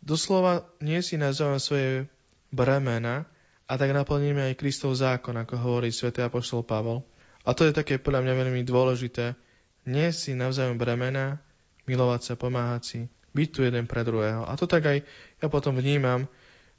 Doslova 0.03 0.67
nie 0.83 0.99
si 0.99 1.15
nazveme 1.15 1.62
svoje 1.62 2.11
bremena 2.51 3.27
a 3.71 3.79
tak 3.79 3.95
naplníme 3.95 4.51
aj 4.51 4.59
Kristov 4.59 4.99
zákon, 4.99 5.35
ako 5.39 5.55
hovorí 5.59 5.95
svätý 5.95 6.27
apoštol 6.27 6.67
Pavol. 6.67 7.07
A 7.46 7.54
to 7.54 7.62
je 7.62 7.72
také 7.72 8.02
podľa 8.02 8.26
mňa 8.26 8.35
veľmi 8.42 8.62
dôležité. 8.66 9.38
Nie 9.87 10.11
si 10.11 10.35
navzájom 10.35 10.82
bremena, 10.82 11.38
milovať 11.87 12.20
sa, 12.26 12.35
pomáhať 12.35 12.82
si, 12.82 13.00
byť 13.38 13.48
tu 13.54 13.62
jeden 13.62 13.87
pre 13.87 14.02
druhého. 14.02 14.42
A 14.42 14.59
to 14.59 14.66
tak 14.66 14.82
aj 14.82 14.98
ja 15.38 15.46
potom 15.46 15.78
vnímam, 15.78 16.26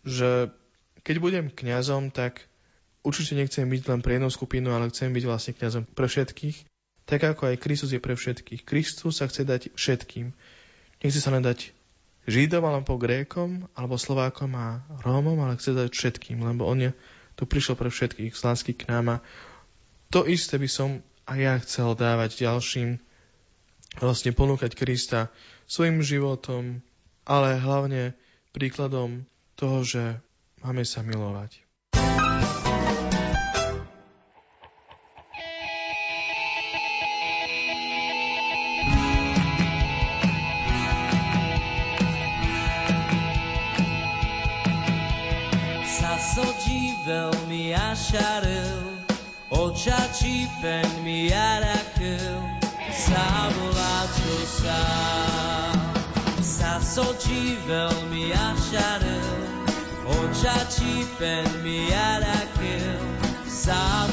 že 0.03 0.51
keď 1.07 1.15
budem 1.23 1.45
kňazom, 1.47 2.11
tak 2.11 2.43
určite 3.07 3.39
nechcem 3.39 3.63
byť 3.63 3.81
len 3.87 4.03
pre 4.03 4.19
jednu 4.19 4.27
skupinu, 4.27 4.75
ale 4.75 4.91
chcem 4.91 5.15
byť 5.15 5.23
vlastne 5.23 5.55
kňazom 5.55 5.83
pre 5.87 6.11
všetkých, 6.11 6.67
tak 7.07 7.23
ako 7.23 7.55
aj 7.55 7.63
Kristus 7.63 7.95
je 7.95 8.03
pre 8.03 8.19
všetkých. 8.19 8.67
Kristus 8.67 9.23
sa 9.23 9.31
chce 9.31 9.47
dať 9.47 9.71
všetkým. 9.71 10.35
Nechce 10.99 11.23
sa 11.23 11.31
len 11.31 11.39
dať 11.39 11.71
Židom 12.27 12.67
alebo 12.67 12.99
Grékom, 12.99 13.71
alebo 13.71 13.95
Slovákom 13.95 14.51
a 14.59 14.83
Rómom, 14.99 15.39
ale 15.39 15.55
chce 15.55 15.71
dať 15.71 15.95
všetkým, 15.95 16.43
lebo 16.43 16.67
on 16.67 16.83
je 16.83 16.91
tu 17.39 17.47
prišiel 17.47 17.79
pre 17.79 17.87
všetkých 17.87 18.35
z 18.35 18.41
lásky 18.43 18.75
k 18.75 18.91
nám 18.91 19.05
a 19.07 19.17
to 20.15 20.23
isté 20.23 20.55
by 20.55 20.69
som 20.71 21.03
a 21.27 21.35
ja 21.35 21.59
chcel 21.59 21.91
dávať 21.91 22.47
ďalším, 22.47 23.03
vlastne 23.99 24.31
ponúkať 24.31 24.79
Krista 24.79 25.27
svojim 25.67 25.99
životom, 25.99 26.79
ale 27.27 27.59
hlavne 27.59 28.15
príkladom 28.55 29.27
toho, 29.59 29.83
že 29.83 30.03
máme 30.63 30.87
sa 30.87 31.03
milovať. 31.03 31.59
Sasodí 45.83 46.95
veľmi 47.03 47.75
a 47.75 47.91
šaril 47.91 48.96
arakel 51.33 52.37
sa 52.93 53.49
volá, 53.57 53.97
čo 54.13 54.35
sa 54.61 54.81
sa 56.45 56.77
sočí 56.77 57.57
veľmi 57.65 58.37
a 58.37 58.53
šarel, 58.53 59.27
očačí 60.05 61.09
pen 61.17 61.49
mi 61.65 61.89
a 61.89 62.21
rakel, 62.21 63.01
sa 63.49 64.05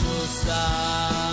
čo 0.00 0.16
sa 0.48 1.27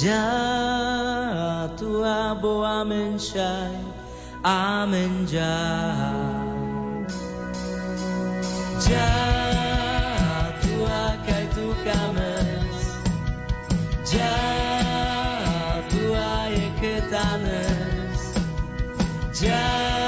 Ja 0.00 1.68
tua 1.76 2.32
boa 2.40 2.84
menchai 2.88 3.76
Amen 4.42 5.28
ja 5.28 5.60
Ja 8.88 9.12
tua 10.64 11.02
kai 11.26 11.44
tu 11.52 11.76
cames 11.84 12.80
Ja 14.08 14.36
tua 15.92 16.48
e 16.48 16.64
ketanes 16.80 18.20
Ja 19.36 20.00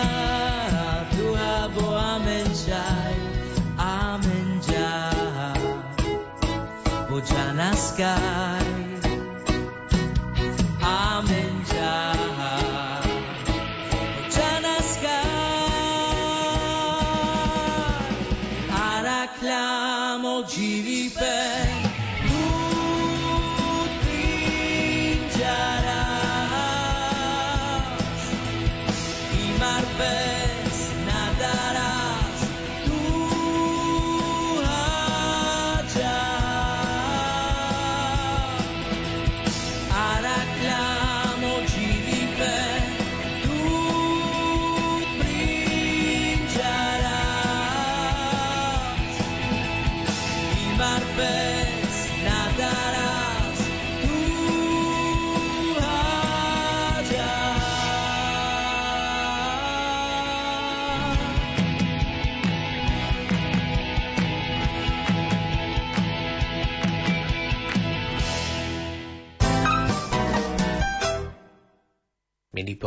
sky. 7.93 8.03
Amen. 8.03 8.62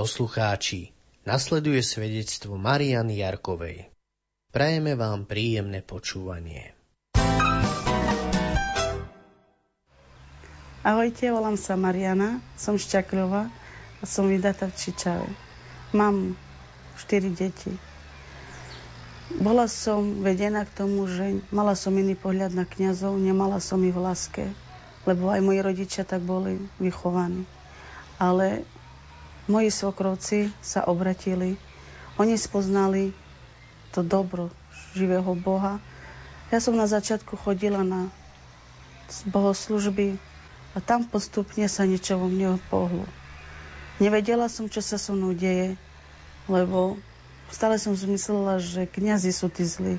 Poslucháči, 0.05 0.93
nasleduje 1.25 1.81
svedectvo 1.81 2.61
Mariany 2.61 3.25
Jarkovej. 3.25 3.89
Prajeme 4.53 4.93
vám 4.93 5.25
príjemné 5.25 5.81
počúvanie. 5.81 6.77
Ahojte, 10.85 11.25
volám 11.33 11.57
sa 11.57 11.73
Mariana, 11.73 12.37
som 12.53 12.77
Šťakľová 12.77 13.49
a 13.49 14.03
som 14.05 14.29
vydatá 14.29 14.69
v 14.69 14.77
Čičave. 14.77 15.25
Mám 15.89 16.37
4 17.01 17.25
deti. 17.33 17.73
Bola 19.41 19.65
som 19.65 20.21
vedená 20.21 20.69
k 20.69 20.85
tomu, 20.85 21.09
že 21.09 21.41
mala 21.49 21.73
som 21.73 21.97
iný 21.97 22.13
pohľad 22.13 22.53
na 22.53 22.69
kňazov, 22.69 23.17
nemala 23.17 23.57
som 23.57 23.81
ich 23.81 23.97
v 23.97 24.05
láske, 24.05 24.45
lebo 25.09 25.33
aj 25.33 25.41
moji 25.41 25.65
rodičia 25.65 26.05
tak 26.05 26.21
boli 26.21 26.61
vychovaní. 26.77 27.49
Ale 28.21 28.69
moji 29.45 29.69
svokrovci 29.69 30.49
sa 30.61 30.85
obratili. 30.85 31.57
Oni 32.17 32.37
spoznali 32.37 33.13
to 33.93 34.01
dobro 34.01 34.49
živého 34.95 35.35
Boha. 35.35 35.77
Ja 36.49 36.63
som 36.63 36.77
na 36.77 36.87
začiatku 36.87 37.35
chodila 37.37 37.83
na 37.83 38.09
bohoslužby 39.29 40.17
a 40.73 40.77
tam 40.81 41.05
postupne 41.05 41.69
sa 41.69 41.85
niečo 41.85 42.17
vo 42.17 42.27
mne 42.27 42.57
pohlo. 42.71 43.05
Nevedela 44.01 44.51
som, 44.51 44.67
čo 44.67 44.83
sa 44.83 44.99
so 44.99 45.15
mnou 45.15 45.31
deje, 45.31 45.79
lebo 46.51 46.99
stále 47.47 47.79
som 47.79 47.95
zmyslela, 47.95 48.59
že 48.59 48.89
kňazi 48.89 49.31
sú 49.31 49.47
tí 49.47 49.63
zlí. 49.63 49.95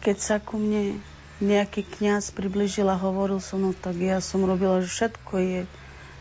Keď 0.00 0.16
sa 0.16 0.36
ku 0.40 0.56
mne 0.56 0.96
nejaký 1.38 1.84
kňaz 1.84 2.32
približil 2.32 2.88
a 2.88 2.96
hovoril 2.96 3.42
so 3.42 3.60
mnou, 3.60 3.76
tak 3.76 4.00
ja 4.00 4.22
som 4.24 4.42
robila, 4.42 4.80
že 4.80 4.88
všetko 4.88 5.34
je 5.38 5.60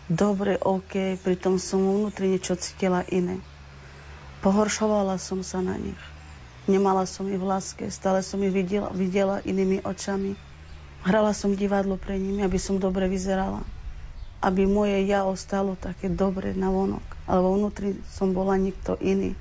dobre, 0.07 0.55
OK, 0.59 1.19
pritom 1.19 1.59
som 1.59 1.83
vnútri 1.83 2.31
niečo 2.31 2.55
cítila 2.55 3.03
iné. 3.11 3.39
Pohoršovala 4.43 5.19
som 5.19 5.43
sa 5.43 5.59
na 5.59 5.75
nich. 5.75 5.99
Nemala 6.67 7.07
som 7.07 7.27
ich 7.31 7.39
v 7.39 7.47
láske, 7.47 7.87
stále 7.87 8.19
som 8.19 8.43
ich 8.43 8.51
videla, 8.51 8.91
videla 8.91 9.39
inými 9.43 9.83
očami. 9.87 10.35
Hrala 11.07 11.31
som 11.31 11.55
divadlo 11.55 11.95
pre 11.95 12.19
nimi, 12.19 12.43
aby 12.43 12.59
som 12.59 12.75
dobre 12.75 13.07
vyzerala. 13.07 13.63
Aby 14.43 14.67
moje 14.67 15.07
ja 15.07 15.23
ostalo 15.23 15.79
také 15.79 16.11
dobre 16.11 16.51
na 16.51 16.67
vonok. 16.67 17.03
Ale 17.23 17.39
vnútri 17.39 17.95
som 18.11 18.35
bola 18.35 18.59
nikto 18.59 18.99
iný. 18.99 19.31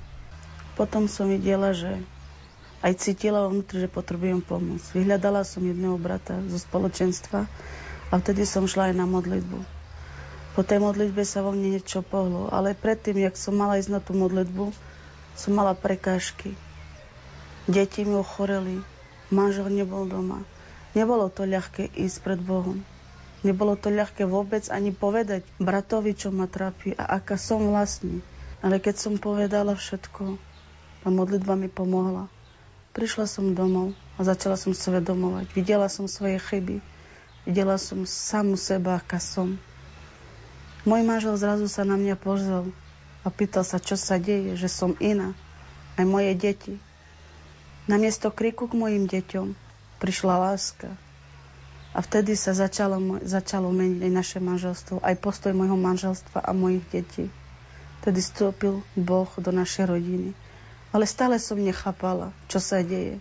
Potom 0.79 1.11
som 1.11 1.27
videla, 1.27 1.75
že 1.75 1.99
aj 2.79 2.95
cítila 3.01 3.49
vnútri, 3.49 3.83
že 3.83 3.89
potrebujem 3.91 4.39
pomoc. 4.39 4.79
Vyhľadala 4.95 5.43
som 5.43 5.65
jedného 5.65 5.99
brata 5.99 6.39
zo 6.47 6.61
spoločenstva 6.61 7.43
a 8.07 8.13
vtedy 8.15 8.47
som 8.47 8.69
šla 8.69 8.93
aj 8.93 8.95
na 8.95 9.05
modlitbu. 9.09 9.76
Po 10.57 10.65
tej 10.65 10.81
modlitbe 10.81 11.21
sa 11.21 11.45
vo 11.45 11.53
mne 11.53 11.77
niečo 11.77 12.01
pohlo, 12.01 12.49
ale 12.49 12.73
predtým, 12.73 13.21
jak 13.21 13.37
som 13.37 13.53
mala 13.53 13.77
ísť 13.77 13.93
na 13.93 14.01
tú 14.01 14.17
modlitbu, 14.17 14.73
som 15.37 15.53
mala 15.53 15.77
prekážky. 15.77 16.57
Deti 17.69 18.01
mi 18.01 18.17
ochoreli, 18.17 18.81
manžel 19.29 19.69
nebol 19.69 20.09
doma. 20.09 20.41
Nebolo 20.97 21.29
to 21.29 21.45
ľahké 21.45 21.93
ísť 21.93 22.17
pred 22.25 22.41
Bohom. 22.41 22.81
Nebolo 23.45 23.77
to 23.77 23.93
ľahké 23.93 24.25
vôbec 24.25 24.65
ani 24.73 24.89
povedať 24.89 25.45
bratovi, 25.61 26.17
čo 26.17 26.33
ma 26.33 26.49
trápi 26.49 26.97
a 26.97 27.21
aká 27.21 27.37
som 27.37 27.61
vlastne. 27.69 28.25
Ale 28.65 28.81
keď 28.81 28.97
som 28.97 29.13
povedala 29.21 29.77
všetko, 29.77 30.41
a 31.05 31.13
modlitba 31.13 31.53
mi 31.53 31.71
pomohla. 31.71 32.27
Prišla 32.91 33.29
som 33.29 33.53
domov 33.53 33.95
a 34.17 34.25
začala 34.25 34.57
som 34.57 34.73
sa 34.73 34.91
vedomovať. 34.91 35.53
Videla 35.53 35.87
som 35.87 36.09
svoje 36.09 36.41
chyby. 36.41 36.81
Videla 37.45 37.77
som 37.77 38.03
samu 38.03 38.57
seba, 38.57 38.97
aká 38.97 39.21
som. 39.21 39.55
Môj 40.87 41.03
manžel 41.03 41.35
zrazu 41.35 41.67
sa 41.67 41.83
na 41.83 41.99
mňa 41.99 42.15
pozrel 42.15 42.71
a 43.19 43.27
pýtal 43.27 43.67
sa, 43.67 43.75
čo 43.75 43.99
sa 43.99 44.15
deje, 44.15 44.55
že 44.55 44.71
som 44.71 44.95
iná. 45.03 45.35
Aj 45.99 46.07
moje 46.07 46.31
deti. 46.31 46.79
Namiesto 47.91 48.31
kriku 48.31 48.71
k 48.71 48.79
mojim 48.79 49.03
deťom 49.03 49.51
prišla 49.99 50.39
láska. 50.39 50.95
A 51.91 51.99
vtedy 51.99 52.39
sa 52.39 52.55
začalo, 52.55 53.19
začalo 53.19 53.67
meniť 53.67 53.99
aj 53.99 54.11
naše 54.15 54.39
manželstvo, 54.39 55.03
aj 55.03 55.19
postoj 55.19 55.51
môjho 55.51 55.75
manželstva 55.75 56.39
a 56.39 56.55
mojich 56.55 56.87
detí. 56.87 57.27
Vtedy 57.99 58.23
vstúpil 58.23 58.79
Boh 58.95 59.27
do 59.43 59.51
našej 59.51 59.91
rodiny. 59.91 60.31
Ale 60.95 61.03
stále 61.03 61.35
som 61.35 61.59
nechápala, 61.59 62.31
čo 62.47 62.63
sa 62.63 62.79
deje. 62.79 63.19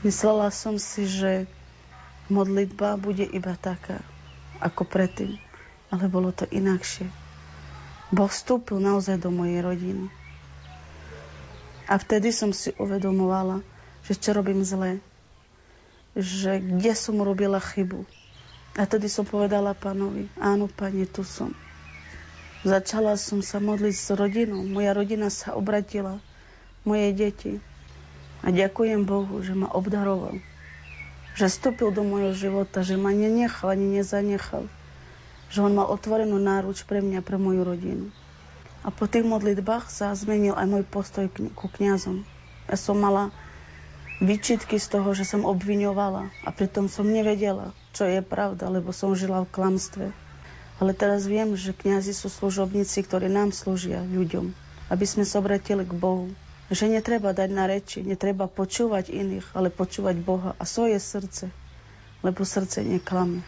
Myslela 0.00 0.48
som 0.48 0.80
si, 0.80 1.04
že 1.04 1.44
modlitba 2.32 2.96
bude 2.96 3.28
iba 3.28 3.52
taká, 3.60 4.00
ako 4.64 4.88
predtým. 4.88 5.36
Ale 5.92 6.08
bolo 6.08 6.32
to 6.32 6.48
inakšie. 6.48 7.08
Boh 8.14 8.30
vstúpil 8.30 8.78
naozaj 8.78 9.18
do 9.18 9.34
mojej 9.34 9.60
rodiny. 9.64 10.06
A 11.84 12.00
vtedy 12.00 12.32
som 12.32 12.54
si 12.54 12.72
uvedomovala, 12.80 13.60
že 14.06 14.16
čo 14.16 14.32
robím 14.32 14.64
zle. 14.64 15.02
Že 16.16 16.62
kde 16.62 16.92
som 16.96 17.20
robila 17.20 17.60
chybu. 17.60 18.06
A 18.74 18.86
vtedy 18.88 19.06
som 19.06 19.26
povedala 19.28 19.76
pánovi, 19.76 20.26
áno, 20.40 20.66
pane, 20.66 21.04
tu 21.06 21.22
som. 21.22 21.52
Začala 22.64 23.20
som 23.20 23.44
sa 23.44 23.60
modliť 23.60 23.92
s 23.92 24.08
rodinou. 24.16 24.64
Moja 24.64 24.96
rodina 24.96 25.28
sa 25.28 25.52
obratila. 25.52 26.16
Moje 26.88 27.12
deti. 27.12 27.52
A 28.40 28.48
ďakujem 28.48 29.04
Bohu, 29.04 29.40
že 29.44 29.52
ma 29.52 29.68
obdaroval. 29.68 30.40
Že 31.36 31.44
vstúpil 31.50 31.88
do 31.92 32.02
môjho 32.04 32.32
života, 32.32 32.80
že 32.80 32.96
ma 32.96 33.12
nenechal 33.12 33.76
ani 33.76 34.00
nezanechal. 34.00 34.64
Že 35.52 35.68
on 35.68 35.72
mal 35.76 35.88
otvorenú 35.90 36.36
náruč 36.40 36.86
pre 36.88 37.02
mňa, 37.04 37.20
pre 37.20 37.36
moju 37.36 37.66
rodinu. 37.66 38.06
A 38.84 38.92
po 38.92 39.08
tých 39.08 39.24
modlitbách 39.24 39.88
sa 39.88 40.12
zmenil 40.12 40.52
aj 40.52 40.66
môj 40.68 40.84
postoj 40.84 41.26
ku 41.32 41.66
kňazom. 41.72 42.20
Ja 42.68 42.76
som 42.76 43.00
mala 43.00 43.32
výčitky 44.20 44.76
z 44.76 44.86
toho, 44.92 45.16
že 45.16 45.24
som 45.24 45.48
obviňovala 45.48 46.28
a 46.44 46.48
pritom 46.52 46.92
som 46.92 47.08
nevedela, 47.08 47.72
čo 47.96 48.04
je 48.04 48.20
pravda, 48.20 48.68
lebo 48.68 48.92
som 48.92 49.16
žila 49.16 49.42
v 49.44 49.52
klamstve. 49.52 50.06
Ale 50.82 50.92
teraz 50.92 51.24
viem, 51.24 51.54
že 51.54 51.72
kňazi 51.72 52.12
sú 52.12 52.28
služobníci, 52.28 53.06
ktorí 53.06 53.30
nám 53.30 53.54
slúžia 53.54 54.02
ľuďom, 54.02 54.52
aby 54.90 55.04
sme 55.06 55.24
sa 55.24 55.40
obratili 55.40 55.86
k 55.86 55.94
Bohu. 55.94 56.28
Že 56.68 56.98
netreba 56.98 57.32
dať 57.32 57.50
na 57.52 57.64
reči, 57.68 58.00
netreba 58.00 58.48
počúvať 58.48 59.12
iných, 59.12 59.52
ale 59.54 59.68
počúvať 59.70 60.16
Boha 60.20 60.50
a 60.56 60.64
svoje 60.64 60.96
srdce, 60.98 61.52
lebo 62.24 62.42
srdce 62.42 62.80
neklame. 62.82 63.44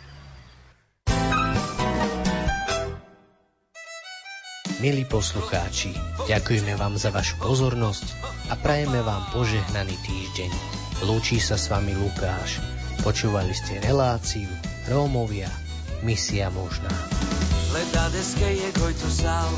Milí 4.77 5.09
poslucháči, 5.09 5.97
ďakujeme 6.29 6.77
vám 6.77 7.01
za 7.01 7.09
vašu 7.09 7.41
pozornosť 7.41 8.13
a 8.53 8.61
prajeme 8.61 9.01
vám 9.01 9.25
požehnaný 9.33 9.97
týždeň. 10.05 10.53
Lúčí 11.09 11.41
sa 11.41 11.57
s 11.57 11.73
vami 11.73 11.97
Lukáš. 11.97 12.61
Počúvali 13.01 13.57
ste 13.57 13.81
reláciu 13.81 14.45
Rómovia 14.93 15.49
Misia 16.05 16.53
možná. 16.53 16.93
Leda 17.73 18.13
deske 18.13 18.45
je 18.45 18.69
tu 18.77 19.09
sal, 19.09 19.49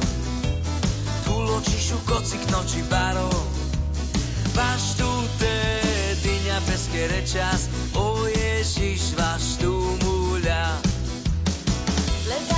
tu 1.26 1.34
ločišu 1.34 1.98
kocik 2.06 2.42
noči 2.54 2.86
baro. 2.86 3.26
Vaš 4.54 5.02
tu 5.02 5.10
te 5.42 5.56
dyňa 6.22 6.58
peske 6.62 7.02
rečas, 7.10 7.66
o 7.98 8.22
Ježiš, 8.30 9.18
vaš 9.18 9.58
tu 9.58 9.74
muľa. 9.98 10.78
Leda 12.30 12.57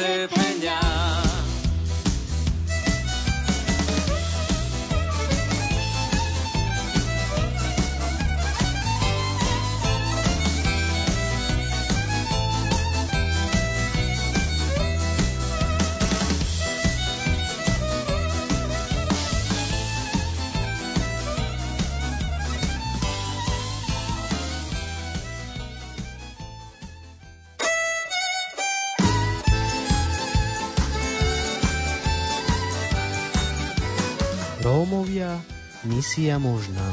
prala 0.00 0.28
te 0.28 0.49
Misia 36.20 36.36
možná. 36.36 36.84